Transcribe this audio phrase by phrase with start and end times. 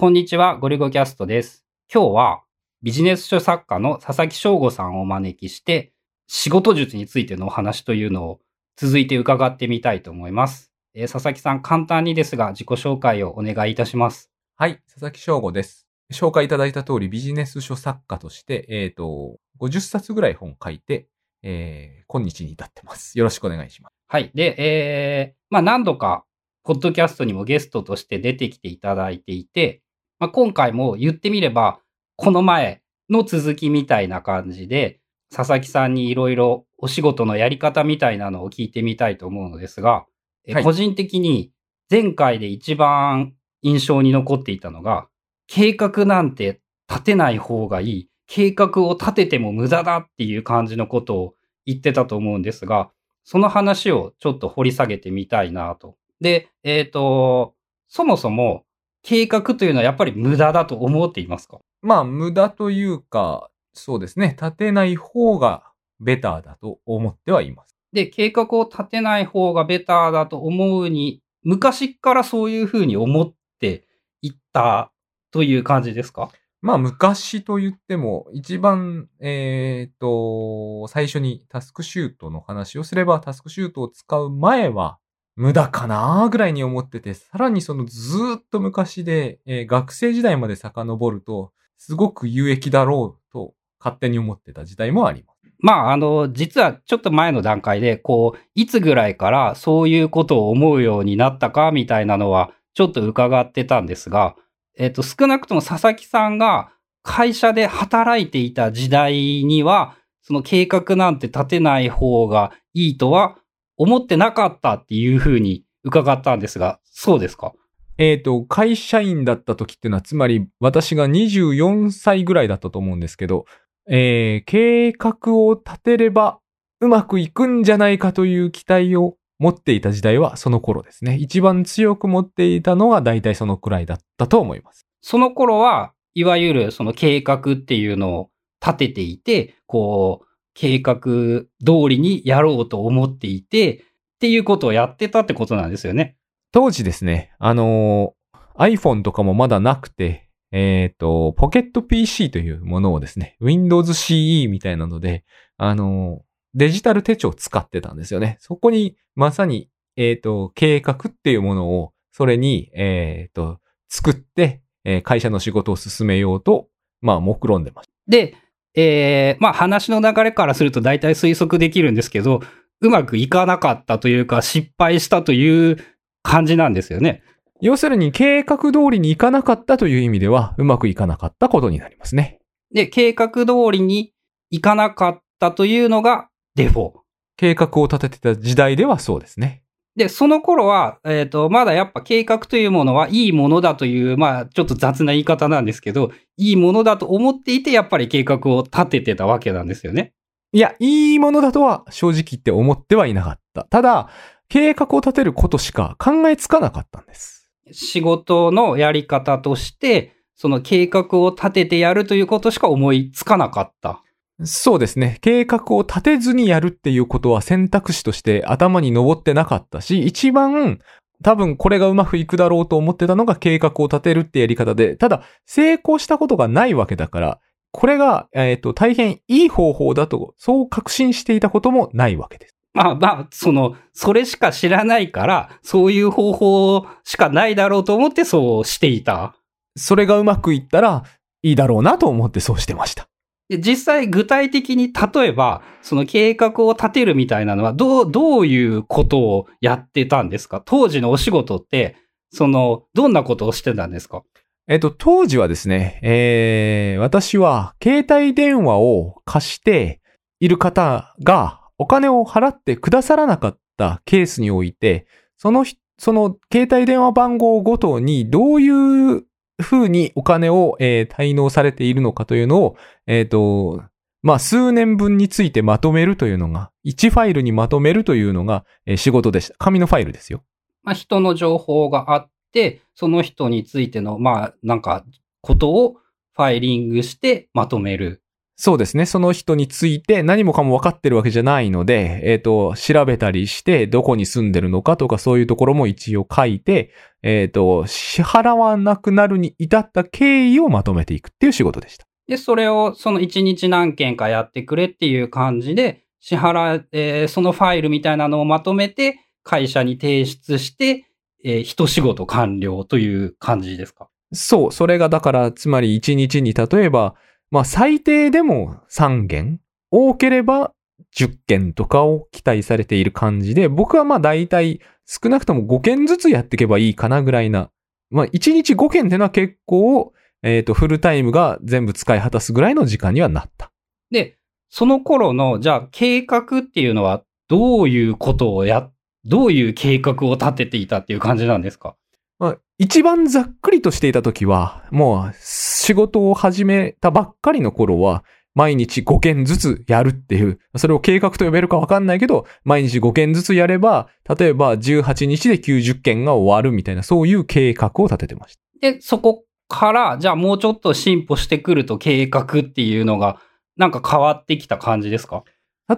[0.00, 1.66] こんにちは、ゴリゴキャストです。
[1.92, 2.42] 今日は
[2.82, 5.92] ビジネス書作家の佐々木翔吾さんをお招きして、
[6.26, 8.40] 仕事術についてのお話というのを
[8.78, 10.72] 続いて伺ってみたいと思います。
[10.94, 14.30] えー佐々木さん、簡単にですが自己紹介をお願いいたします。
[14.56, 15.86] はい、佐々木翔吾です。
[16.10, 21.08] 紹介いただいた通りビジネス書作家として、えっ、と、50冊ぐらい本書いて、
[21.42, 23.18] えー、今日に至ってます。
[23.18, 23.92] よろしくお願いします。
[24.08, 24.30] はい。
[24.34, 26.24] で、えー、まあ何度か、
[26.62, 29.82] ポッドキャストにもゲストとして出てきていただいていて、
[30.20, 31.80] まあ今回も言ってみれば、
[32.16, 35.00] この前の続きみたいな感じで、
[35.34, 40.06] 佐々木さんにいろいろお仕事のやり方みたいなのを聞いてみたいと思うのですが、
[40.46, 41.52] えはい個人的に
[41.90, 45.08] 前回で一番印象に残っていたのが、
[45.46, 48.10] 計画なんて立てない方がいい。
[48.26, 51.34] 計画を立てても無駄だっていう感じのことを
[51.66, 52.90] 言ってたと思うんですが、
[53.24, 55.96] その話をちょっと掘り下げてみたいなと。
[56.20, 57.54] で、えっ、と、
[57.88, 58.64] そもそも
[59.02, 61.58] 計画というのはやっぱり無駄だと思っていますか？
[61.82, 65.64] まあ、無駄というか、そうですね、立てない方が
[66.00, 67.76] ベターだと思ってはいます。
[67.92, 73.86] で、計画を立てない方がベターだと思うに、昔からそういうふうに思って
[74.22, 74.92] いった
[75.30, 76.30] という感じですか？
[76.62, 84.98] まあ、昔と言っても、一番、えっ、と、最初にタスクシュートの話をすれば、タスクシュートを使う前は、
[85.40, 95.40] 無駄かなぐらいに思ってて、さらにそのずーっと昔で、えー学生時代まで遡ると、すごく有益だろうと勝手に思ってた時代もあります。
[95.58, 104.36] まあ、あの、実はちょっと前の段階で、こう、いつぐらいからそういうことを思うようになったかみたいなのは、ちょっと伺ってたんですが、
[104.76, 106.70] えっと、少なくとも佐々木さんが
[107.02, 113.38] 会社で働いていた時代には、その計画なんて立てない方がいいとは
[113.82, 117.54] 思ってなかったっていうふうに伺ったんですが、そうですか？
[117.96, 123.46] えっ、と、会社員だった時っていうのは、つまり私が24歳ぐらいだったと思うんですけど、
[123.88, 126.38] えー計画を立てれば
[126.80, 131.16] うまくいくんじゃないかという期待を持っていた時代はその頃ですね。
[131.16, 134.86] 一番強く持っていたのは大体そのくらいだったと思います。
[135.00, 140.26] その頃は、いわゆるその計画っていうのを立てていて、こう、
[140.60, 143.78] 計画通りにやろうと思っていて、っ
[144.20, 146.18] ていうことをやってたってことなんですよね。
[146.52, 155.24] 当時ですね、あのー iPhone とかもまだなくて、えっ、と、ポケット PC というものをですね、Windows CE みたいなので、
[155.56, 156.22] あのー
[156.52, 158.36] デジタル手帳を使ってたんですよね。
[158.40, 166.68] そこにまさに、えっ、と、計画っていうものを、それに、えっ、と、作って、えー会社の仕事を進めようと、
[167.00, 167.92] まあ、目論んでました。
[168.08, 168.34] で、
[168.74, 172.40] えー、まあ話の流れからすると大体推測できるんですけど、
[172.80, 175.76] うまくいかなかったというか、失敗したという
[176.22, 177.22] 感じなんですよね。
[177.60, 182.40] 要するに、計画通りにいかなかったという意味では、うまくいかなかったことになりますね。
[182.72, 184.12] で、計画通りに
[184.50, 186.92] いかなかったというのがデフォ。
[187.36, 189.62] 計画を立ててた時代ではそうですね。
[189.96, 200.12] で、その頃は、えっ、と、まだやっぱ計画というものはいいものだという、まあ、ちょっと雑な言い方なんですけど、いいものだと思っていて、やっぱり計画を立ててたわけなんですよね。
[200.52, 203.64] いや、いいものだとは正直言って思ってはいなかった。
[203.64, 204.08] ただ、
[204.48, 207.50] 計画を立てることしか考えつかなかったんです。
[207.72, 214.02] 仕事のやり方として、その計画を立ててやるということしか思いつかなかった。
[214.42, 215.18] そうですね。
[215.20, 220.78] 計画を立てずにやるっていうことは選択肢として頭に上ってなかったし、一番
[221.22, 227.40] 多分これがうまくいくだろうと思ってたのが計画を立てるってやり方で、ただ成功したことがないわけだから、
[227.72, 232.54] これが、えっ、と、大変いい方法だと、そう確信していたこともないわけです。
[232.72, 239.36] まあまあ、その、それしか知らないから、そういう方法しかないだろうと思ってそうしていた。
[239.76, 241.04] それがうまくいったら
[241.42, 243.09] いいだろうなと思ってそうしてました。
[243.58, 250.62] 実際具体的に例えば、その計画を立てるみたいなのは、どう、どういうことをやってたんですか？
[250.64, 251.96] 当時のお仕事って、
[252.32, 254.22] その、どんなことをしてたんですか？
[254.68, 260.00] えっと、当時はですね、えー、私は携帯電話を貸して
[260.38, 265.06] いる方がお金を払ってくださらなかったケースにおいて、
[265.36, 265.64] その、
[265.98, 269.24] その携帯電話番号ごとにどういう
[269.62, 272.76] ふうにお金を、えー滞納されているのかというのを、
[273.06, 273.82] えっ、と、
[274.22, 279.54] まあ、数年分についてまとめるというのが、1ファイルにまとめるというのが、えー仕事でした。
[279.58, 280.42] 紙のファイルですよ。
[280.82, 285.04] まあ、人の情報があって、その人についての、まあ、なんか、
[285.42, 285.96] ことを
[286.34, 288.22] ファイリングしてまとめる。
[288.62, 289.06] そうですね。
[289.06, 296.92] その人について何もかも分かってるわけじゃないので、えっ、と、調べたりして、どこに住んでるのかとかそういうところも一応書いて、
[297.22, 302.04] えっ、と、支払わなくなるに至った経緯をまとめていくっていう仕事でした。
[302.28, 311.06] で、それをその1日何件かやってくれっていう感じで、支払、えーそのファイルみたいなのをまとめて、会社に提出して、
[311.42, 314.10] えー一仕事完了という感じですか？
[314.34, 317.14] そう、それがだから、つまり1日に例えば、
[317.50, 319.60] まあ最低でも3件、
[319.90, 320.72] 多ければ
[321.16, 327.70] 10件とかを期待されている感じで、僕はまあ大体少なくとも5件ずつやっていけばいいかなぐらいな。
[328.10, 330.12] まあ1日5件ってのは結構、
[330.42, 333.70] えっ、と、フルタイムが全部使い果たすぐらいの時間にはなった。
[334.10, 334.38] で、
[334.70, 338.88] その頃の、じゃあ計画っていうのはどういうことをや、
[339.24, 341.96] どういう計画を立てていたっていう感じなんですか？
[342.40, 354.08] まあ、一番ざっくりとしていた時は、もう仕事を始めたばっかりの頃は、毎日5件ずつやるっていう、それを計画と呼べるかわかんないけど、毎日5件ずつやれば、
[354.38, 358.62] 例えば18日で90件が終わるみたいな、そういう計画を立ててました。
[358.80, 363.38] で、そこから、じゃあもうちょっと進歩してくると計画っていうのが、
[363.76, 365.44] なんか変わってきた感じですか？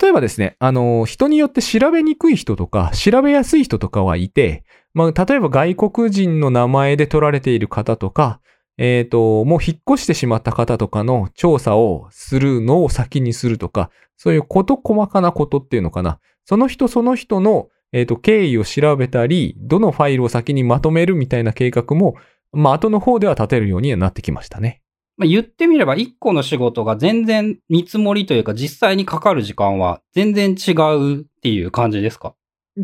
[0.00, 8.40] 例えばですね、あの、人によって調べにくい人とか、調べやすい人とかはいて、まあ、例えば外国人の名前で取られている方とか、
[8.78, 16.20] えっ、と、もう引っ越してしまった方とかの調査をするのを先にするとか、そういうこと細かなことっていうのかな。
[16.46, 22.14] その人その人の、えっ、と、経緯を調べたり、どのファイルを先にまとめるみたいな計画も、
[22.52, 24.81] まあ、後の方では立てるようにはなってきましたね。
[25.16, 32.34] まあ、言ってみれば一個の仕事が全然見積もりというか実際にかかる時間は全然違うっていう感じですか？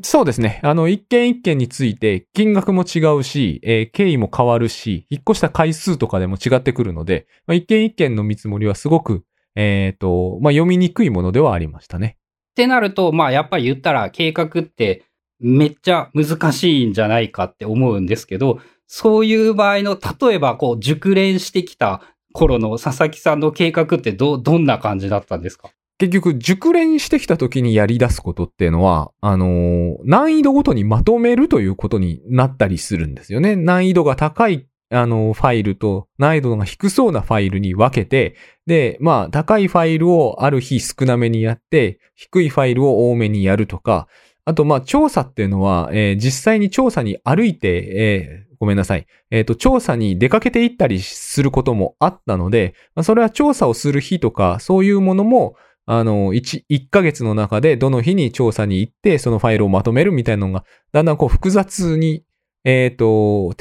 [0.02, 0.60] そうですね。
[0.62, 9.24] あの、一件一件について金額も違うし、えー経緯も変わるし、引っ越した回数とかでも違ってくるので、まあ、一件一件の見積もりはすごく、
[9.56, 12.18] えっ、と、まあ、読みにくいものではありましたね。
[12.50, 15.04] ってなると、まあやっぱり言ったら計画って
[15.40, 22.02] めっちゃ難しいんじゃないかって思うんですけど、そういう場合の、例えばこう熟練してきた
[22.38, 25.70] 頃の佐々木さんの計画ってど、どんな感じだったんですか？
[25.98, 33.56] 結局、熟練してきた時にやり出すことっていうのは、あのー難易度ごとにまとめるということになったりするんですよね。
[33.56, 38.36] 難易度が高い、あのーファイルと難易度が低そうなファイルに分けて、
[38.66, 44.06] で、まあ、高いファイルをある日少なめにやって、低いファイルを多めにやるとか、
[44.48, 49.06] あと、ま、調査っていうのは、えー実際に調査に歩いて、えーごめんなさい。
[49.30, 55.54] えっ、と、調査に出かけていったりすることもあったので、まあ、それは調査をする日とか、そういうものも、
[55.86, 62.24] あの、1、1ヶ月の中でどの日に調査に行って、そのファイルをまとめるみたいなのが、だんだんこう複雑に、
[62.64, 63.54] えっ、と、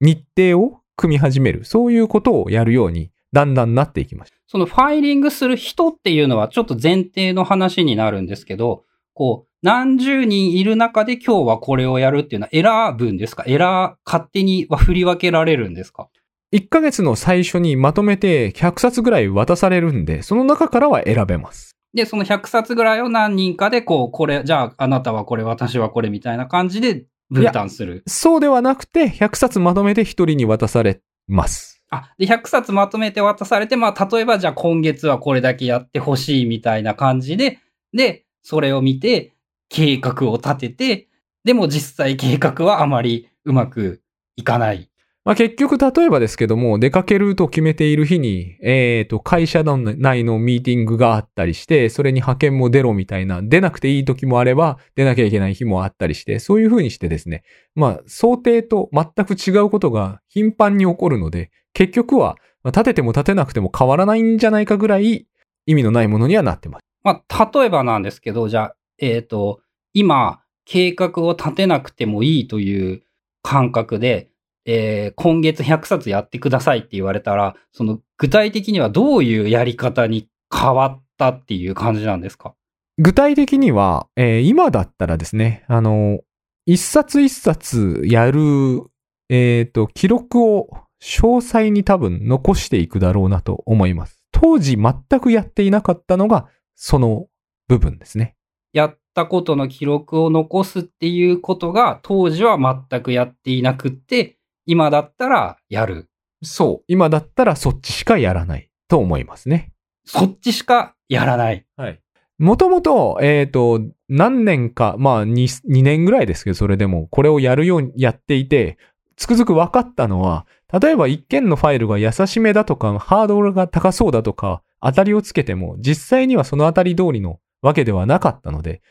[0.00, 1.64] 日程を組み始める。
[1.64, 4.36] そういうことをやるように、だんだんなっていきました。
[4.46, 8.84] そのファイリングする人っていうのはちょっと前提の話になるんですけど、
[9.14, 13.44] こう、何十人いる中で今日はこれをやるっていうのは選ぶんですか？
[13.44, 13.58] 選、
[14.04, 16.08] 勝手には振り分けられるんですか
[16.52, 21.76] ？1ヶ月の最初にまとめて100冊ぐらい渡されるんで、その中からは選べます。
[21.92, 28.04] で、その100冊ぐらいを何人かで、こう、これ、じゃあ、あなたはこれ、私はこれみたいな感じで分担する。
[28.06, 31.82] そうではなくて、100冊まとめて1人に渡されます。
[31.90, 37.58] あ、で、100冊まとめて渡されて、まあ、例えば、じゃあ今月はこれだけやってほしいみたいな感じで、
[37.92, 39.34] で、それを見て、
[39.68, 41.08] 計画を立てて、
[41.44, 44.02] でも実際計画はあまりうまく
[44.36, 44.90] いかない。
[45.28, 57.42] まあ、結局、例えばですけども、出かけると決めている日に、えっ、と、会社の内のミーティングがあったりして、それに派遣も出ろみたいな、出なくていい時もあれば、出なきゃいけない日もあったりして、そういう風にしてですね、
[57.74, 65.26] まあ、想定と全く違うことが頻繁に起こるので、結局は、まあ立てても立てなくても変わらないんじゃないかぐらい、
[65.66, 66.82] 意味のないものにはなってます。
[67.02, 69.60] まあ、例えばなんですけど、じゃあ、えっ、と、
[69.94, 73.02] 今、計画を立てなくてもいいという
[73.42, 74.30] 感覚で、
[74.66, 82.54] えー今月100冊やってくださいって言われたら、その具体的にはどういうやり方に変わったっていう感じなんですか？
[82.98, 86.20] 具体的には、えー今だったらですね、あの、
[86.66, 88.82] 一冊一冊やる、
[89.30, 90.68] えっ、と、記録を
[91.02, 94.22] 詳細に多分残していくだろうなと思います。
[94.32, 97.28] 当時全くやっていなかったのが、その
[97.68, 98.34] 部分ですね。
[98.72, 102.58] やったことの記録を残すっていうことが当時は
[102.90, 106.08] 全くやっていなくって、今だったらやる。
[106.42, 106.84] そう。
[106.88, 109.72] 今だったらそっちしかやらないと思いますね。
[110.04, 111.66] そっちしかやらない。
[111.76, 112.00] はい。
[112.38, 118.78] もともと、えっ、と、何年か、まあ2、2年ぐらいですけど、それでも、これをやるようにやっていて、
[119.16, 120.46] つくづく分かったのは、
[120.80, 128.82] 例えば一件のファイルが優しめだとか、ハードルが高そうだとか、当たりをつけても、実際にはその当たり通りのわけではなかったので、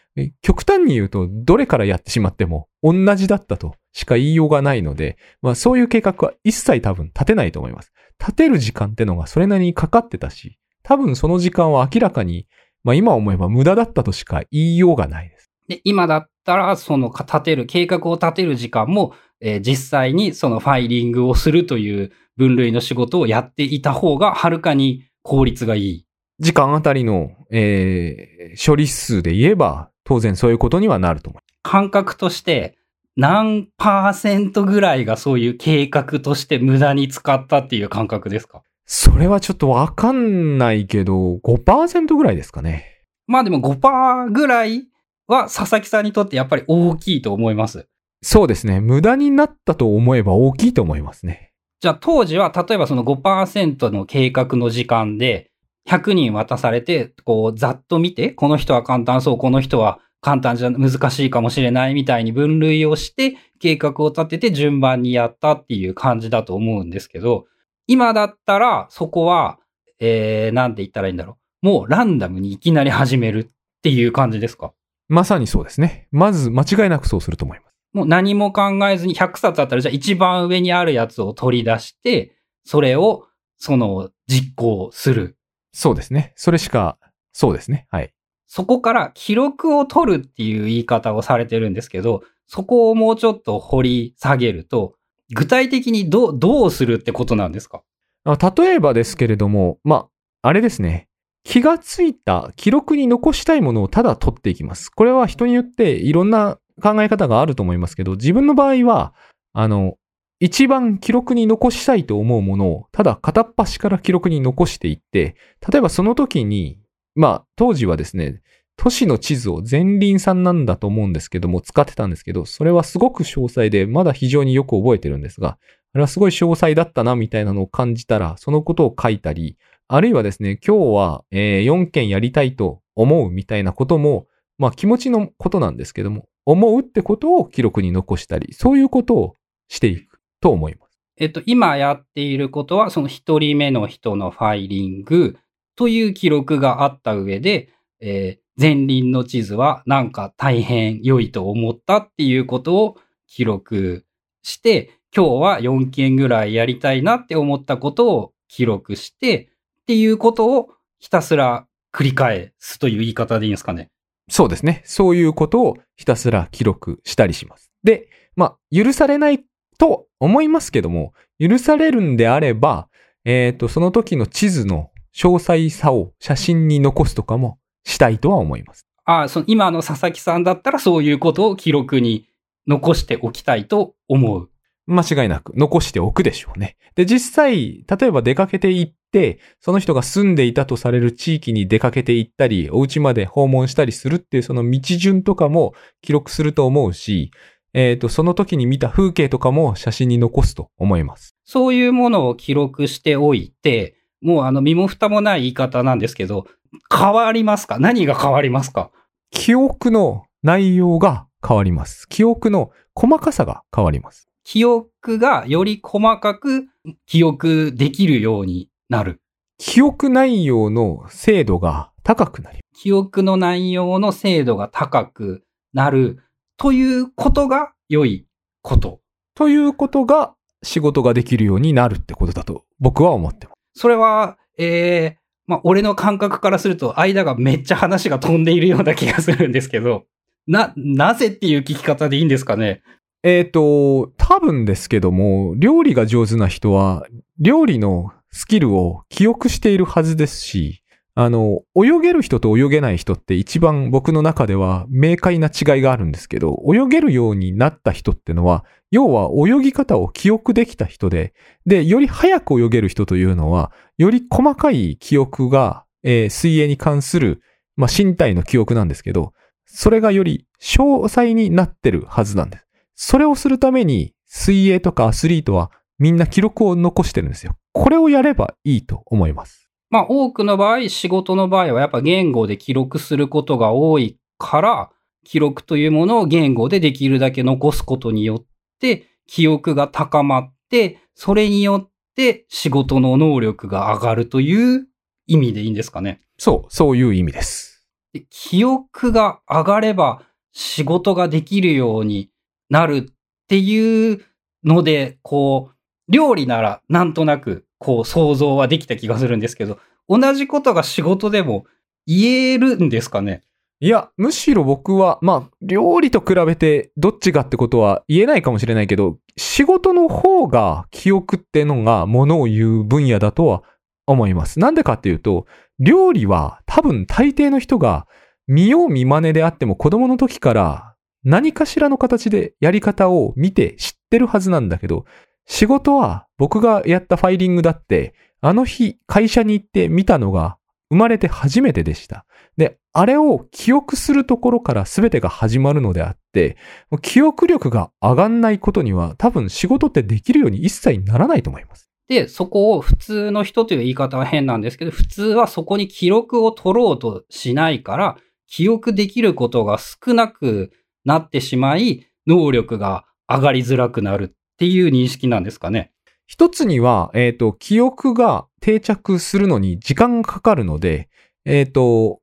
[0.42, 7.92] 極端に言うと、どれからやってしまっても同じだったとしか言いようがないので、まあそういう計画は一切多分立てないと思います。
[8.20, 12.48] 立てる時間ってのがそれなりにかかってたし、多分その時間は明らかに、
[12.84, 15.52] まあ今思えば無駄だったとしか言いようがないです。
[15.68, 26.07] で、今だったら、その立てる、計画を立てる時間も、えー、実際にそのファイリングをするという分類の仕事をやっていた方がはるかに効率がいい。
[26.39, 31.41] 時間あたりの、えー、処理数で言えば、当然そういうことにはなると思う。
[31.63, 32.77] 感覚として、
[33.15, 38.62] 何パーセントぐらいがそういう計画として無駄に使ったっていう感覚ですか？
[38.86, 43.03] それはちょっとわかんないけど、5%ぐらいですかね。
[43.25, 44.88] まあでも5%ぐらい
[45.27, 47.88] は佐々木さんにとってやっぱり大きいと思います。
[48.22, 48.79] そうですね。
[48.79, 51.51] 無駄になったと思えば大きいと思いますね。
[51.82, 55.51] じゃあ当時は例えばその5%の計画の時間で
[55.88, 67.46] 100人渡されて、こうざっと見て、この人は簡単そう、この人は簡単じゃ難しいかもしれないみたいに分類をして計画を立てて順番にやったっていう感じだと思うんですけど、
[67.88, 69.60] 今だったらそこは、
[70.00, 71.65] えー、なんて言ったらいいんだろう。
[71.65, 73.51] もうランダムにいきなり始めるっ
[73.82, 74.74] ていう感じですか？
[75.08, 76.08] まさにそうですね。
[76.12, 77.74] まず間違いなくそうすると思います。
[77.94, 83.25] もう何も考えずに100冊あったらじゃあ一番上にあるやつを取り出して、それを
[83.58, 85.37] その実行する。
[85.80, 86.34] そうですね。
[86.36, 86.98] それしか、
[87.34, 87.86] そうですね。
[87.92, 88.12] はい。
[88.48, 94.96] そこから記録を取るっていう言い方をされてるんですけど、そこをもうちょっと掘り下げると、
[95.36, 97.84] 具体的にどう、どうするってことなんですか？
[98.26, 100.08] 例えばですけれども、ま
[100.42, 101.08] あ、あれですね。
[101.44, 104.90] 気がついた記録に残したいものをただ取っていきます。
[104.90, 109.14] これは人によっていろんな考え方があると思いますけど、自分の場合は、
[109.54, 109.96] あの、
[110.39, 115.36] 一番記録に残したいと思うものを、ただ片っ端から記録に残していって、
[115.72, 116.79] 例えばその時に
[117.17, 118.44] まあ、当時はですね、
[118.77, 125.58] 都市の地図を前輪さんなんだと思うんですけども、使ってたんですけど、それはすごく詳細で、まだ非常によく覚えてるんですが、
[125.94, 134.27] あれはすごい詳細だったな、みたいなのを感じたら、そのことを書いたり、あるいはですね、今日は、え、4件やりたいと思うみたいなことも、
[134.60, 139.36] まあ気持ちのことなんですけども、思うってことを記録に残したり、そういうことを
[139.70, 140.07] していく。
[140.41, 141.00] と思います。
[141.17, 145.38] えっと、今やっていることは、その一人目の人のファイリング、
[145.77, 147.70] という記録があった上で、
[148.01, 154.03] えー、前輪の地図はなんか大変良いと思ったっていうことを記録
[154.41, 159.50] して、今日は4件ぐらいやりたいなって思ったことを記録して、
[159.82, 163.89] っていうことをひたすら繰り返すという言い方でいいんですかね。
[164.29, 164.82] そうですね。
[164.84, 167.72] そういうことをひたすら記録したりします。
[167.84, 169.46] で、まあ、許されない
[169.77, 172.88] と思いますけども、許されるんであれば、
[173.26, 178.86] えっ、ー、と、その時の地図の詳細さを写真に残すとかもしたいとは思います。
[179.06, 182.28] ああ、その今の佐々木さんだったらそういうことを記録に
[182.68, 184.50] 残しておきたいと思う。
[184.86, 186.78] 間違いなく残しておくでしょうね。
[186.96, 197.32] で、実際、例えば出かけて行って、その人が住んでいたとされる地域に出かけて行ったり、お家まで訪問したりするっていうその道順とかも記録すると思うし、
[197.74, 201.36] えっ、ー、と、その時に見た風景とかも写真に残すと思います。
[201.46, 206.46] そういうものを記録しておいて、もうあの身も蓋もない言い方なんですけど、
[206.94, 207.80] 変わりますか？
[207.80, 208.92] 何が変わりますか？
[209.32, 212.08] 記憶の内容が変わります。
[212.10, 214.28] 記憶の細かさが変わります。
[214.44, 216.68] 記憶がより細かく
[217.06, 219.22] 記憶できるようになる。
[219.60, 225.44] 記憶内容の精度が高くなり記憶の内容の精度が高く
[225.74, 226.20] なる
[226.58, 228.26] ということが良い
[228.62, 229.00] こと。
[229.36, 230.34] ということが
[230.64, 233.80] 仕事ができるようになるってことだと僕は思ってます。
[233.80, 240.06] それは、ええー、まあ、俺の感覚からすると、間がめっちゃ話が飛んでいるような気がするんですけど、
[240.48, 242.82] な、なぜっていう聞き方でいいんですかね？
[243.22, 247.06] えっ、ー、と、多分ですけども、料理が上手な人は、
[247.40, 250.82] 料理のスキルを記憶しているはずですし、
[251.20, 261.34] あの、泳げる人と泳げない人って一番僕の中では明快な違いがあるんですけど、泳げるようになった人ってのは、要は泳ぎ方を記憶できた人で、
[261.66, 267.42] で、より早く泳げる人というのは、より細かい記憶が、えー、水泳に関する、
[267.76, 269.34] まあ、身体の記憶なんですけど、
[269.66, 272.68] それがより詳細になってるはずなんです。
[272.94, 277.56] それをするために、水泳とかアスリートはみんな記録を残してるんですよ。
[277.74, 279.67] これをやればいいと思います。
[279.89, 284.89] まあ多くの場合、仕事の場合はやっぱ言語で記録することが多いから、
[285.24, 288.46] 記録というものを言語でできるだけ残すことによっ
[288.79, 294.88] て、記憶が高まって、それによって仕事の能力が上がるという
[295.25, 296.22] 意味でいいんですかね。
[296.38, 297.86] そう、そういう意味です。
[298.13, 302.32] で記憶が上がれば仕事ができるように
[302.70, 303.13] なるっ
[303.48, 304.24] ていう
[304.63, 309.80] ので、こう、料理ならなんとなくこう想像はできた気がするんですけど、
[310.10, 311.66] 同じことが仕事でも
[312.06, 313.44] 言えるんですかね？
[313.80, 323.62] いや、むしろ僕は、まあ、料理と比べてどっちがってことは言えないかもしれないけど、仕事の方が記憶ってのがものを言う分野だとは
[324.08, 324.60] 思います。
[324.60, 325.46] なんでかっていうと、
[325.78, 328.08] 料理は多分大抵の人が
[328.48, 335.06] 見よう見真似であっても子供の時から何かしらの形でやり方を見て知ってるはずなんだけど、
[335.48, 340.58] 仕事は僕がやったファイリングだって、あの日会社に行って見たのが
[340.89, 342.25] 生まれて初めてでした。
[342.58, 346.58] で、あれを記憶するところから全てが始まるのであって、
[347.01, 351.89] 記憶力が上がんないことには多分仕事ってできるように一切ならないと思います。
[352.08, 360.72] で、そこを普通の人という言い方は変なんですけど、普通はそこに記録を取ろうとしないから、記憶できることが少なく
[361.04, 365.92] なってしまい、能力が上がりづらくなるっていう認識なんですかね。
[366.26, 371.10] 一つには、えっ、と、記憶が定着するのに時間がかかるので、
[371.46, 372.22] えっ、と、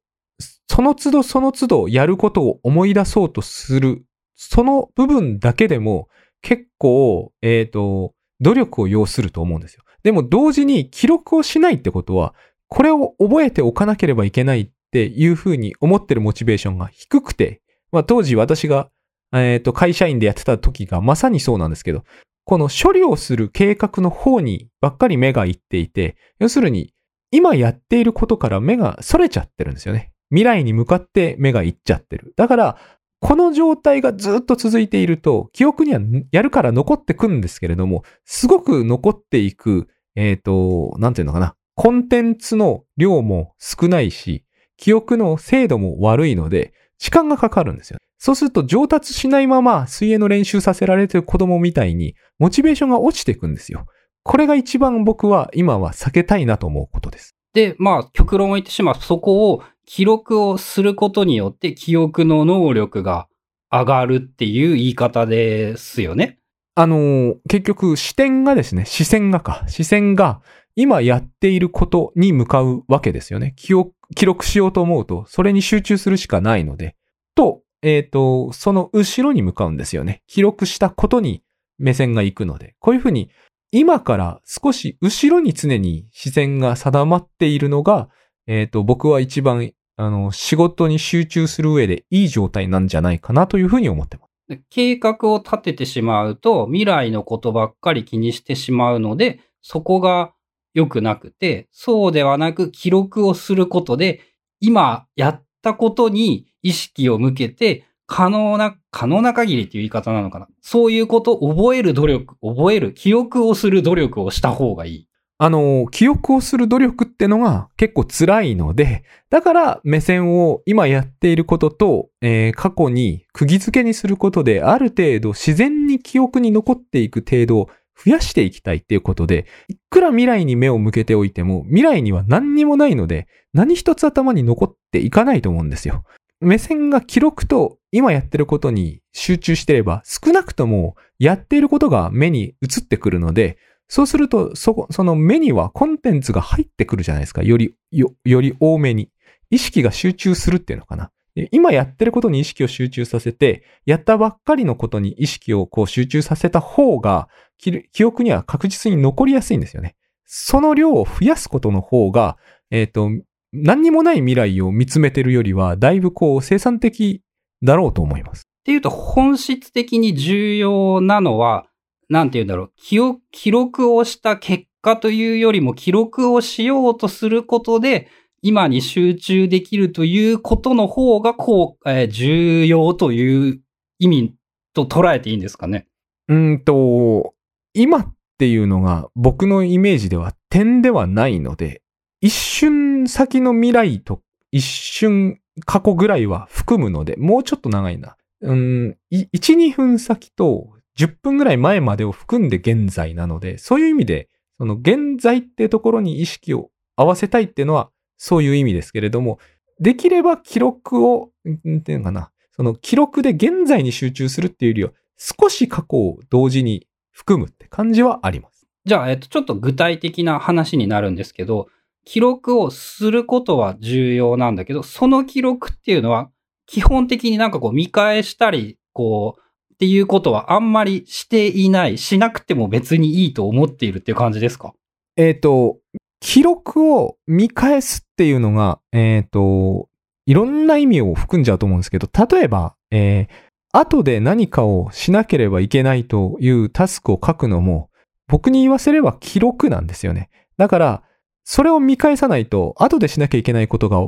[0.68, 6.08] その都度その都度やることを思い出そうとする、その部分だけでも
[6.42, 9.84] 結構、えっ、と、努力を要すると思うんですよ。
[10.02, 12.34] でも同時に記録をしないってことは、
[12.66, 17.62] これを覚えておかなければいけないっていうふうに思ってるモチベーションが低くて、
[17.92, 18.90] まあ当時私が、
[19.34, 22.04] えっ、と、会社員でやってた時がまさにそうなんですけど、
[22.44, 26.92] この処理をする計画の方にばっかり目がいっていて、要するに
[27.30, 30.12] 今やっていることから目が逸れちゃってるんですよね。
[30.30, 32.34] 未来に向かって目がいっちゃってる。
[32.36, 32.78] だから、
[33.20, 36.00] この状態がずっと続いていると、記憶には
[36.30, 41.56] やるから残ってくんですけれども、すごく残っていく、えっ、と、なんていうのかな。
[41.74, 44.44] コンテンツの量も少ないし、
[44.76, 47.98] 記憶の精度も悪いので、時間がかかるんですよ。
[48.24, 53.84] そうすると上達しないまま水泳の練習させられてる子供みたいに、モチベーションが落ちていくんですよ。
[54.22, 57.36] これが一番僕は今は避けたいなと思うことです。
[57.52, 63.28] で、まあ、極論を言ってしまうと、そこを記録をすることによって記憶の能力が
[63.70, 66.38] 上がるっていう言い方ですよね。
[66.76, 70.40] あのー結局視点がですね、視線がか、視線が
[70.76, 73.52] 今やっていることに向かうわけですよね。
[73.56, 76.96] 記憶、記録しようと思うと、それに集中するしかないので。
[77.34, 80.22] と、えっ、と、その後ろに向かうんですよね。
[80.26, 81.42] 記録したことに
[81.78, 82.74] 目線が行くので。
[82.80, 83.28] こういうふうに、
[83.72, 88.08] 今から少し後ろに常に視線が定まっているのが、
[88.46, 94.60] えっ、と、僕は一番、あの、仕事に集中する上でいい状態なんじゃないかなというふうに思ってます。
[94.70, 100.32] 計画を立ててしまうと、未来のことばっかり気にしてしまうので、そこが
[100.72, 104.20] 良くなくて、そうではなく記録をすることで、
[104.60, 110.46] 今やったことに意識を向けて、可能な、可能な限りっていう言い方なのかな。
[110.60, 115.08] そういうことを覚える努力、覚える、記憶をする努力をした方がいい。
[115.38, 127.70] あの、記憶をする努力ってのが結構辛いので、だから目線を今やっていることと、えー過去に釘付けにすることで、ある程度自然に記憶に残っていく程度を
[128.02, 136.04] 増やしていきたいっていうことで、いくら未来に目を向けておいても、未来には何にもないので、何一つ頭に残っていかないと思うんですよ。
[136.40, 147.42] 目線が記録と今やってることに集中してれば、少なくともやっていることが目に映ってくるので、そうすると、そこ、その目にはコンテンツが入ってくるじゃないですか。
[147.42, 149.10] より、よ、より多めに。
[149.50, 151.10] 意識が集中するっていうのかな。
[151.50, 159.96] 今やってることに意識を集中させて、やったばっかりのことに意識をこう集中させた方が、記憶には確実に残りやすいんですよね。
[160.24, 162.36] その量を増やすことの方が、
[162.70, 163.10] えっ、と、
[163.52, 167.22] 何にもない未来を見つめてるよりは、だいぶこう生産的
[167.62, 168.42] だろうと思います。
[168.42, 171.66] っていうと、本質的に重要なのは、
[172.08, 172.98] なんて言うんだろう、記
[173.30, 178.08] 記録をした結果というよりも、記録をしようとすることで、
[178.46, 183.62] 今に集中できるということの方が、こう、えー重要という
[183.98, 184.34] 意味
[184.74, 185.86] と捉えていいんですかね？
[186.28, 187.32] うんと、
[187.72, 191.80] 今っていうのが僕のイメージでは点ではないので、
[192.20, 194.20] 一瞬先の未来と
[194.52, 198.16] 一瞬過去ぐらいは含むので、もうちょっと長いな。
[198.42, 204.28] うん、1、2分先と10分ぐらい前までを含んで現在なので、そういう意味で、
[204.58, 209.38] その現在ってところに意識を合わせたいっていうのは、そういう意味ですけれども、
[209.80, 218.66] できれば記録を、んっていうのかな、その記録で現在に集中するっていうよりは、少し過去を同時に含むって感じはあります。
[218.84, 221.68] じゃあ、えっと、ちょっと具体的な話になるんですけど、
[222.04, 226.30] 記録をすることは重要なんだけど、その記録っていうのは、
[226.66, 229.40] 基本的になんかこう見返したり、こう、
[229.74, 234.72] っていうことはあんまりしていない、しなくても別にいいと思っているっていう感じですか？
[235.16, 235.78] えっ、と、
[236.24, 239.90] 記録を見返すっていうのが、えっ、と、
[240.24, 247.90] いろんな意味を含んじゃうと思うんですけど、例えば、えー、後で何かをしなければいけないというタスクを書くのも、
[248.26, 250.30] 僕に言わせれば記録なんですよね。
[250.56, 251.02] だから、
[251.44, 253.98] それを見返さないと、後でしなきゃいけないことが、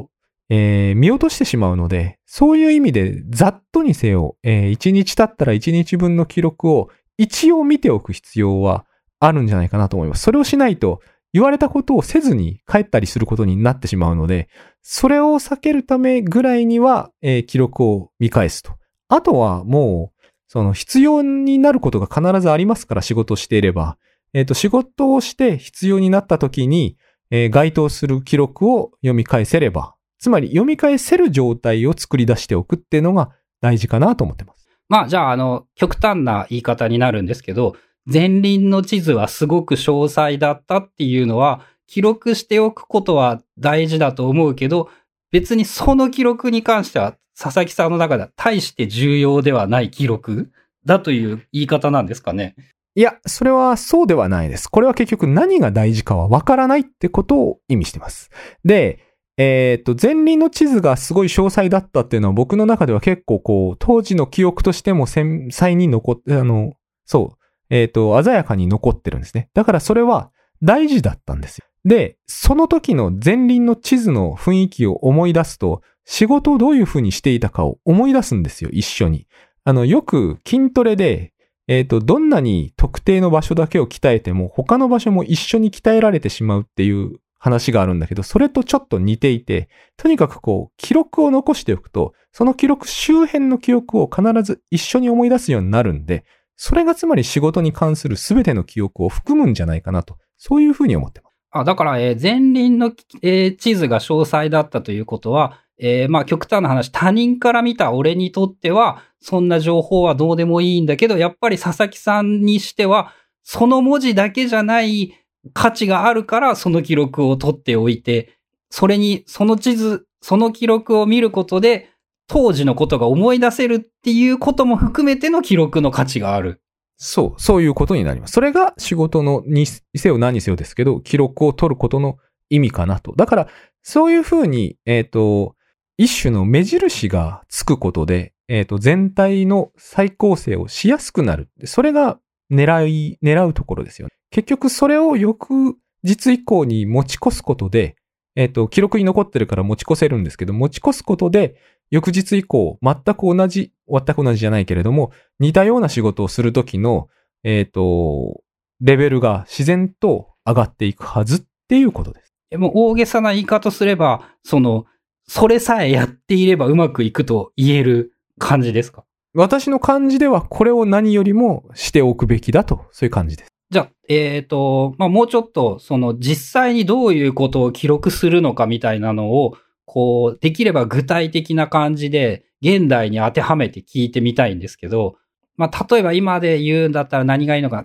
[0.48, 8.86] えー見落としてしまうので、そういう意味で、ざっとにせよ、え1日経ったら1日分の記録を一応見ておく必要は
[9.20, 10.22] あるんじゃないかなと思います。
[10.22, 14.48] それをしないと、言われたことをせずに帰ったりすることになってしまうので、
[14.82, 18.72] それを避けるためぐらいには、えー記録を見返すと。
[19.08, 23.98] あとはもう、その必要になることが必ずありますから仕事をしていれば、
[24.32, 26.96] えっ、と、仕事をして必要になった時に、
[27.30, 34.68] えー該当する記録を読み返せれば、つまり読み返せる状態を作り出しておくっていうのが大事かなと思ってます。
[34.88, 37.74] まあ、じゃあ、あの、極端な言い方になるんですけど、
[38.10, 44.88] 前輪の地図はすごく詳細だったっていうのは、記録しておくことは大事だと思うけど、
[45.30, 50.50] 別にその記録に関しては、佐々木さんの中では大して重要ではない記録
[50.86, 52.54] だという言い方なんですかね。
[52.94, 54.68] いや、それはそうではないです。
[54.68, 58.30] これは結局何が大事かはわからないってことを意味してます。
[58.64, 59.00] で、
[59.36, 66.72] えっ、と、前輪の地図がすごい詳細だったっていうのは僕の中では結構こう、当時の記憶としても繊細に残って、あの、
[67.04, 67.35] そう、
[67.70, 69.50] えっ、と、鮮やかに残ってるんですね。
[69.54, 70.30] だからそれは
[70.62, 71.66] 大事だったんですよ。
[71.84, 79.26] で、その時の前輪の地図の雰囲気を思い出すと、仕事をどういう風にしていたかを思い出すんですよ、一緒に。
[79.64, 81.32] あの、よく筋トレで、
[81.68, 96.24] えっ、と、どんなに特定の場所だけを鍛えても、他の場所も一緒に鍛えられてしまうっていう話があるんだけど、それとちょっと似ていて、とにかくこう、記録を残しておくと、その記録周辺の記憶を必ず一緒に思い出すようになるんで、
[96.56, 101.34] それがつまり仕事に関する全ての記憶を含むんじゃないかなと、そういうふうに思ってます。
[101.50, 102.92] あ、だから、えー前輪の、
[103.22, 115.14] えー地図が詳細だったということは、えーまあ極端な話、他人から見た俺にとっては、そんな情報はどうでもいいんだけど、やっぱり佐々木さんにしては、その文字だけじゃない
[115.52, 118.38] 価値があるから、その記録を取っておいて、
[118.70, 121.90] それに、その地図、その記録を見ることで、
[122.28, 126.60] 当時のことが思い出せるっていうことも含めての記録の価値がある。
[126.96, 128.32] そう、そういうことになります。
[128.32, 132.16] それが仕事のにせよ何にせよですけど、記録を取ることの
[132.48, 133.14] 意味かなと。
[133.16, 133.48] だから、
[133.82, 135.54] そういうふうに、えっ、と、
[135.98, 141.50] 一種の目印がつくことで、えっ、と、全体の再構成をしやすくなる。
[141.64, 142.18] それが
[142.50, 144.14] 狙い、狙うところですよね。
[144.30, 147.96] 結局、それを翌日以降に持ち越すことで、
[148.36, 151.56] えっ、と、記録に残ってるから持ち越せるんですけど、持ち越すことで、
[151.90, 157.08] 翌日以降、全く同じ、全く同じじゃないけれども、似たような仕事をするときの、
[157.44, 158.42] えっ、と、
[158.80, 162.34] レベルが自然と上がっていくはずっていうことです。
[162.50, 164.86] でも大げさな言い方すれば、その、
[165.28, 169.04] それさえやっていればうまくいくと言える感じですか？
[169.34, 173.48] 私の感じではこれを何よりもしておくべきだと、そういう感じです。
[173.70, 185.16] じゃあ、えっ、と、まあ、もうちょっと、その、実際にどういうことを記録するのかみたいなのを、こう、できれば具体的な感じで、現代に当てはめて聞いてみたいんですけど、
[185.56, 187.84] まあ、例えば今で言うんだったら何がいいのか、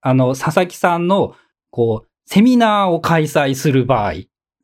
[0.00, 1.34] あの、佐々木さんの、
[1.70, 4.12] こう、セミナーを開催する場合、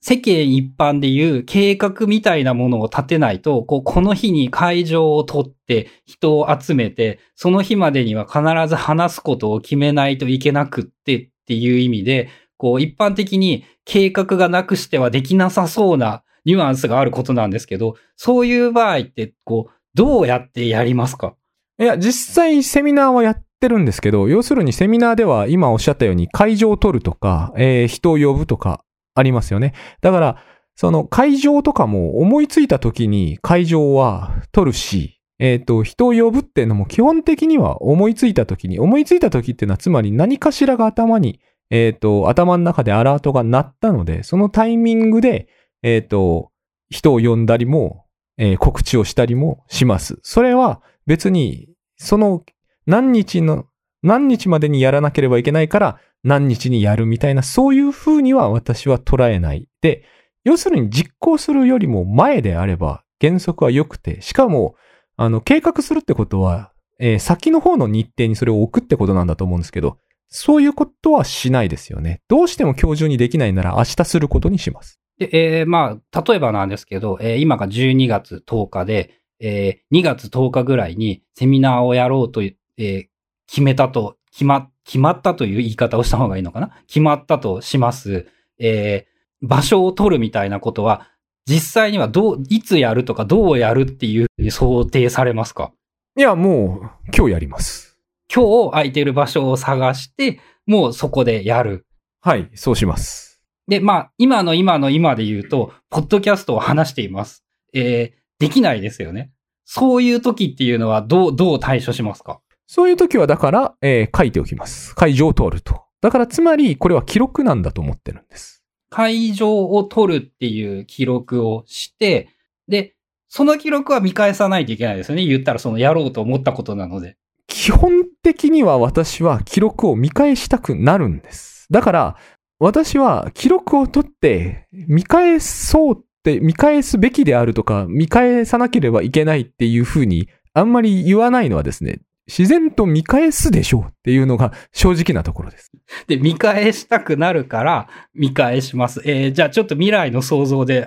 [0.03, 16.23] 世間一般でいう計画みたいなものを立てないと、こう、この日に会場を取って人を集めて、その日までには必ず話すことを決めないといけなくってっていう意味で、こう、一般的に計画がなくしてはできなさそうな
[16.55, 21.35] ニュアンスがあることなんですけど、そういう場合って、こう、どうやってやりますか？
[21.79, 28.85] いや、実際セミナーはやってるんですけど、要するにセミナーでは今おっしゃったように会場を取るとか、えー人を呼ぶとか
[29.15, 29.75] ありますよね。
[30.01, 30.37] だから、
[30.77, 45.49] その会場とかも思いついた時に会場は取るし、えっ、と、人を呼ぶっていうのも基本的には思いついた時に、思いついた時っていうのはつまり何かしらが頭に、えっ、と、頭の中でアラートが鳴ったので、そのタイミングで、
[45.83, 46.51] えっ、と、
[46.91, 48.05] 人を呼んだりも、
[48.37, 50.19] えー告知をしたりもします。
[50.23, 52.45] それは別に、その
[52.87, 53.67] 何日の、
[54.03, 59.69] 何日までにやらなければいけないから何日にやるみたいな、そういう風には私は捉えない。
[59.81, 60.05] で、
[60.45, 64.75] 要するに実行するよりも前であれば原則は良くて、しかも、
[65.17, 72.23] あの、計画するってことは、えー先の方の日程にそれを置くってことなんだと思うんですけど、そういうことはしないですよね。
[72.29, 75.00] どうしても今日中にできないなら明日することにします。
[75.21, 83.07] で、えーまあ、例えばなんですけど、えー今が12月10日で、えー2月10日ぐらいにセミナーをやろうと、えー
[83.47, 86.71] 決めたと、決ま、決まったという言い方をした方がいいのかな？
[86.87, 88.27] 決まったとします。
[88.59, 89.11] えー
[89.43, 91.09] 場所を取るみたいなことは、
[91.47, 95.73] 実際にはどう、いつやるとかどうやるっていうふうに想定されますか？
[96.17, 97.99] いや、もう今日やります。
[98.33, 101.87] 今日空いてる場所を探して、もうそこでやる。
[102.21, 103.30] はい、そうします。
[103.71, 107.45] で、まあ、今の今の今で言うと、ポッドキャストを話しています。
[107.73, 109.31] えー、できないですよね。
[109.65, 112.41] そういう時っていうのはどう、どう対処しますか？
[112.67, 114.97] そういう時はだから、えー書いておきます。
[114.97, 115.85] 会場を通ると。
[116.01, 118.65] だからつまり、これは記録なんだと思ってるんです。
[118.91, 122.29] 会場を取るっていう記録をして、
[122.67, 122.97] で、
[123.29, 125.25] その記録は見返さないといけないですよね。
[125.25, 127.17] 言ったらそのやろうと思ったことなので。
[127.47, 131.69] 基本的には私は記録を見返したくなるんです。
[131.71, 132.17] だから、
[132.61, 145.73] 私は記録を取って見返そうって、見返すべきであるとか、見返さなければいけないっていうふうにあんまり言わないのはですね、自然と見返すでしょうっていうのが正直なところです。
[146.07, 149.01] で、見返したくなるから、見返します。
[149.07, 150.87] えーじゃあちょっと未来の想像で、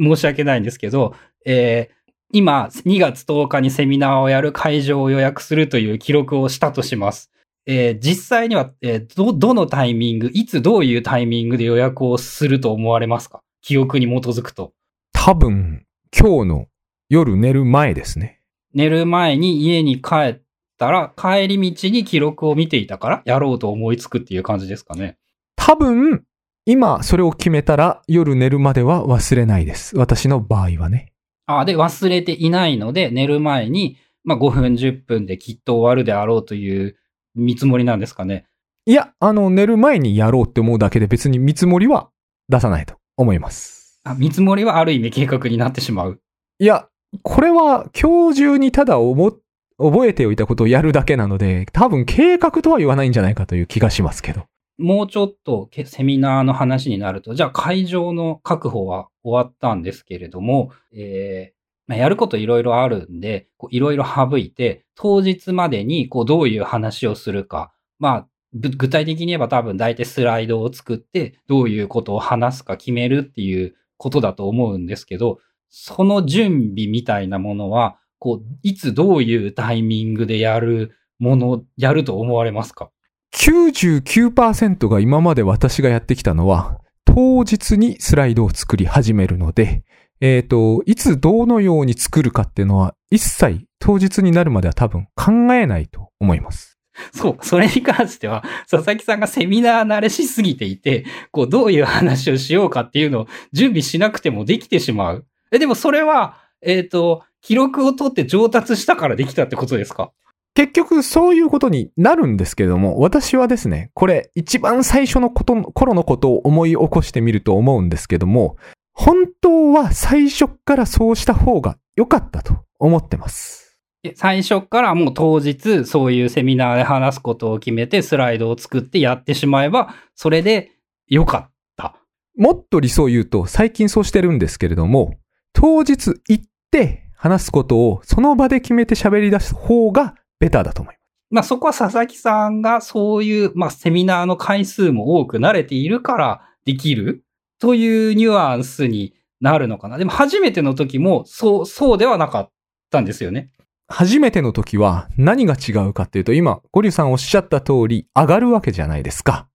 [0.00, 1.14] 申し訳ないんですけど、
[1.46, 7.30] えー今、2月10日にセミナーをやる会場を予約するという記録をしたとします。
[7.66, 13.40] えー実際には、えーど、どのタイミング、いつどういうタイミングで予約をすると思われますか？
[13.62, 14.72] 記憶に基づくと。
[15.12, 16.66] 多分、今日の
[17.08, 18.40] 夜寝る前ですね。
[18.74, 20.40] 寝る前に家に帰っ
[20.78, 25.16] たら、帰り道に記録を見ていたから、やろうと思いつくっていう感じですかね。
[25.56, 26.24] 多分、
[26.66, 29.96] 今それを決めたら夜寝るまでは忘れないです。
[29.96, 31.12] 私の場合はね。
[31.46, 36.96] あで、忘れていないので、寝る前に、まあ、5分、10分できっと終わるであろうという
[37.34, 38.46] 見積もりなんですかね？
[38.86, 42.10] いや、あの、寝る前にやろうって思うだけで別に見積もりは
[42.48, 44.00] 出さないと思います。
[44.04, 46.20] あ見積もりはある意味計画になってしまう。
[46.58, 46.88] いや、
[47.22, 49.38] これは今日中にただ思、
[49.78, 54.44] 覚えておいたことをやるだけなので、多分計画とは言わないんじゃないかという気がしますけど。
[54.76, 61.54] もうちょっとけセミナーの話になると、じゃあ会場の確保は終わったんですけれども、えー
[61.86, 82.90] まあ、やることいろいろあるんで、いろいろ省いて、当日までにこうどういう話をするか、まあ、具体的に言えば多分大体スライドを作って、どういうことを話すか決めるっていうことだと思うんですけど、その準備みたいなものは、こう、いつどういうタイミングでやるもの、やると思われますか
[83.34, 89.84] ？99%が今まで私がやってきたのは、当日にスライドを作り始めるので、
[90.26, 96.78] えっ、と、いつどのように作るかっていうのは、一切当日になるまでは多分考えないと思います。
[97.12, 105.26] そう、それに関しては、佐々木さんがセミナー慣れしすぎていて、こう、どういう話をしようかっていうのを準備しなくてもできてしまう。
[105.52, 110.10] え、でもそれは、えっ、と、記録を取って上達したからできたってことですか？
[110.54, 118.56] 結局そういうことになるんですけども、私はですね、これ一番最初のこと、頃のことを思い起こしてみると思うんですけども、
[118.94, 123.78] 本当は最初からそうした方が良かったと思ってます。
[124.04, 130.72] え最初からもう当日、そういうセミナーで話すことを決めて、スライドを作ってやってしまえば、それで
[131.08, 131.96] 良かった。
[132.36, 135.14] もっと理想を言うと、最近そうしてるんですけれども、
[135.52, 141.04] 当日行って話すことをその場で決めて喋り出す方がベターだと思います。
[141.30, 147.24] まあそこは佐々木さんがそういう、まあセミナーの回数も多く慣れているからできる
[147.58, 149.98] というニュアンスになるのかな。
[149.98, 152.50] でも初めての時もそう、そうではなかっ
[152.90, 153.50] たんですよね。
[153.86, 159.48] 初めての時は何が違うかっていうと、今、ゴリュウさんおっしゃった通り、上がるわけじゃないですか。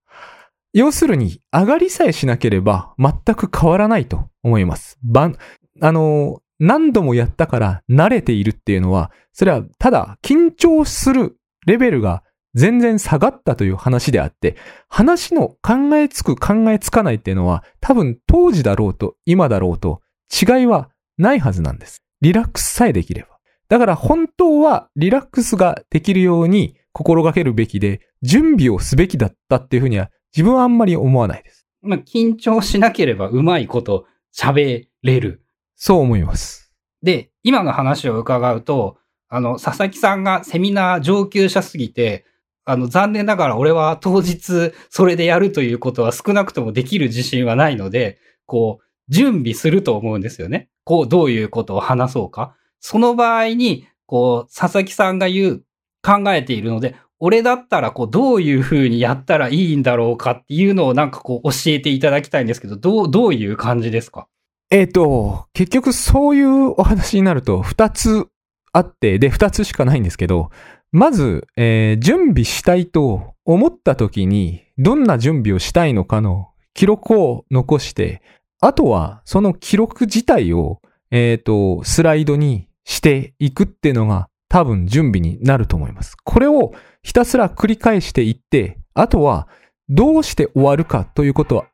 [0.72, 5.00] 要するに、上がりさえしなければ全く変わらないと思います。
[5.04, 5.38] ばん、
[5.82, 12.24] あの、何度もやったから慣れているっていうのは、それはただ緊張するレベルが
[12.60, 14.58] 全然下がったという話であって、
[14.90, 22.04] 話の考えつく考えつかないっていうのは多分当時だろうと今だろうと違いはないはずなんです。
[22.20, 23.40] リラックスさえできれば。
[23.70, 31.66] だから本当はリラックスができるように心がけるべきで、準備をすべきだったっていうふうには自分はあんまり思わないです。
[31.82, 35.46] まあ緊張しなければうまいこと喋れる。
[35.78, 36.74] そう思います。
[37.02, 38.98] で、今の話を伺うと、
[39.30, 42.26] あの、佐々木さんがセミナー上級者すぎて、
[42.70, 50.70] あの、残念ながら俺は当日それでやるということは少なくともできる自信はないので、こう、準備すると思うんですよね。
[50.84, 52.56] こう、どういうことを話そうか。
[52.80, 55.64] その場合に、こう、佐々木さんが言う、
[56.02, 64.30] 考えているので、俺だったらこうどういう風にやったらいいんだろうかっていうのをなんかこう教えていただきたいんですけど、どう、どういう感じですか？
[64.70, 68.28] えっ、と、結局そういうお話になると二つ
[68.72, 70.52] あって、で、二つしかないんですけど、
[70.92, 78.22] まず、えー準備したいと思った時に、どんな準備をしたいのかの記録を残して、
[78.62, 86.16] あとはその記録自体を、えっ、と、スライドにしていくっていうのが多分準備になると思います。
[86.24, 86.74] これを
[87.04, 89.48] ひたすら繰り返していって、あとは
[89.88, 91.66] どうして終わるかということは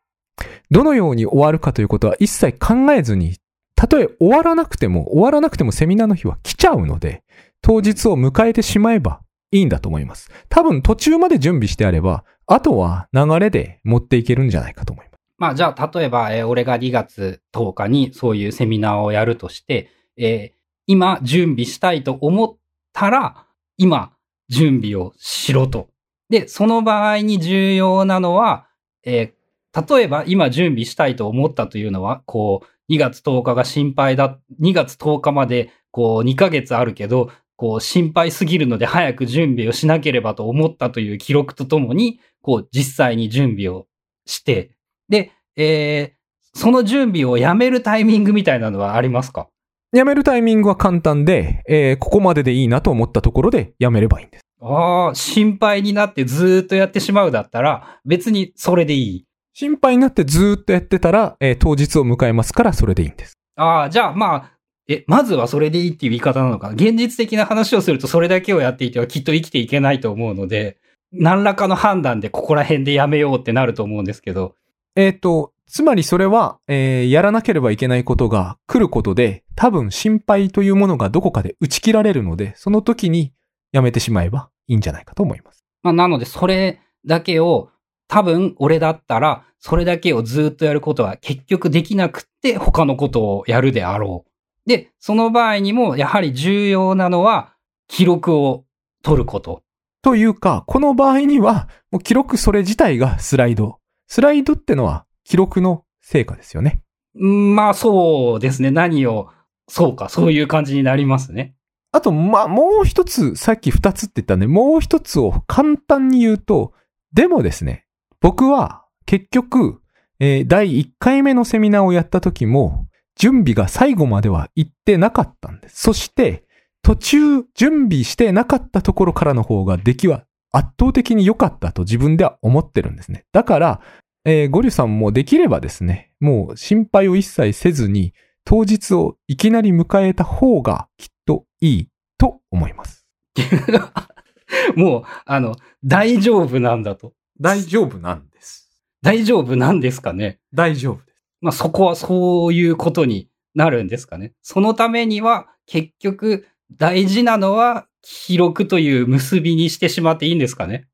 [0.72, 3.36] どのように終わるかということは一切考えずに、
[3.76, 7.24] たとえ終わらなくても、終わらなくてもセミナーの日は来ちゃうので、
[7.66, 10.30] 当日を迎えてしまえばいいんだと思います。
[10.50, 15.20] 多分途中まで準備してあれば、あとは流れで持っていけるんじゃないかと思います。
[15.40, 22.56] まあじゃあ、例えば、えー俺が2月10日にそういうセミナーをやるとして、えー今準備したいと思っ
[22.94, 23.48] たら、
[23.78, 24.12] 今
[24.48, 25.90] 準備をしろと。
[26.30, 28.68] で、その場合に重要なのは、
[29.04, 43.88] えー例えば今準備したいと思ったというのは、こう、2月10日が心配だ、2月10日まで、こう、2ヶ月あるけど、こう、心配すぎるので早く準備をしなければと思ったという記録とともに、こう、実際に準備を
[44.26, 44.72] して、
[45.10, 46.16] で、えー
[46.58, 49.50] その準備をやめるタイミングみたいなのはありますか？
[49.92, 54.46] やめるタイミングは簡単で、えーここまででいいなと思ったところでやめればいいんです。
[54.62, 59.26] ああ、心配になってずーっとやってしまうだったら、別にそれでいい。
[59.52, 63.34] 心配になってずーっとやってたら、えー当日を迎えますからそれでいいんです。
[63.58, 64.52] ああ、じゃあまあ、
[64.88, 66.68] え、まずはそれでいいっていう言い方なのか？
[66.70, 70.78] な現実的な話をするとそれだけをやっていてはきっと生きていけないと思うので、
[71.12, 74.56] 何らかの判断でここら辺でやめようってなると思うんですけど。
[74.96, 83.34] えっ、と、つまりそれは、えーやらなければいけないことが来ることで、多分心配というものがどこかで打ち切られるので、その時に
[83.72, 85.66] やめてしまえばいいんじゃないかと思います。
[85.82, 87.70] まあ、なのでそれだけを、
[88.08, 94.32] 多分俺だったら、それだけをずーっとやることは結局できなくって他のことをやるであろう。
[94.66, 97.54] で、その場合にもやはり重要なのは
[97.88, 98.66] 記録を
[99.04, 99.62] 取ること。
[100.02, 103.80] というか、この場合には、もう記録それ自体がスライド。
[104.08, 106.82] スライドってのは記録の成果ですよね。
[107.20, 108.72] うんまあそうですね。
[108.72, 109.30] 何を、
[109.68, 111.56] そうか、そういう感じになりますね。
[111.92, 116.74] あと、まあ、もう一つ、さっき二つって言ったんで、もう一つを簡単に言うと、
[117.14, 117.86] でもですね、
[118.20, 119.82] 僕は結局、
[120.20, 125.82] えー第1回目のセミナーをやった時も、準備が最後までは行ってなかったんです。
[125.82, 126.44] そして、
[126.82, 133.26] 途中準備してなかったところからの方が出来は圧倒的に良かったと自分では思ってるんですね。
[133.32, 133.82] だから、
[134.24, 143.08] えーゴリュさんもできればですね、もう心配を一切せずに、当日をいきなり迎えた方がきっといいと思います。
[144.76, 147.14] もう、あの、大丈夫なんだと。
[147.42, 148.72] 大丈夫なんです。
[149.02, 150.40] 大丈夫なんですかね。
[150.54, 151.15] 大丈夫です。
[151.42, 154.34] まあそこはそういうことになるんですかね。
[154.42, 160.88] そのためには結局大事なのは記録という結びにしてしまっていいんですかね。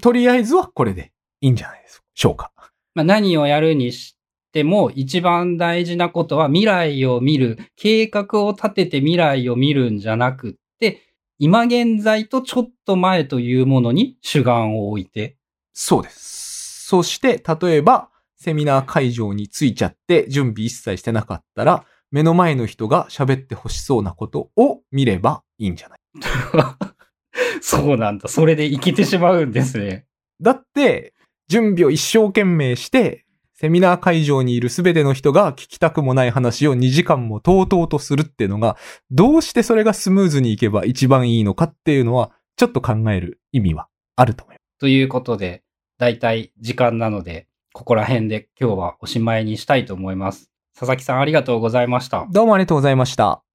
[0.00, 2.52] とりあえずはこれでいいんじゃないでしょうか。
[2.94, 4.18] まあ、何をやるにし
[4.52, 11.02] ても一番大事なことは未来を見る、計画を立てて未来を見るんじゃなくって、
[11.38, 15.36] 今現在とちょっと前というものに主眼を置いて、
[15.72, 16.86] そうです。
[16.88, 25.98] そして、例えば、セミナー会場に着いちゃって準備一切してなかったら、目の前の人が喋って欲しそうなことを見ればいいんじゃない？
[27.60, 28.28] そうなんだ。
[28.28, 30.06] それで生きてしまうんですね。
[30.40, 31.12] だって、
[31.48, 33.24] 準備を一生懸命して、
[33.54, 38.76] セミナー会場にいるすべての人が聞きたくもない話を2時間もとうとうとするっていうのが、
[39.10, 45.64] どうしてそれがスムーズにいけば一番いいのかっていうのは、ちょっと考える意味はあると思いまということで、
[45.98, 50.50] だいたい時間なので、ここら辺で今日はおしまいにしたいと思います。
[50.74, 52.26] 佐々木さんありがとうございました。
[52.30, 53.47] どうもありがとうございました。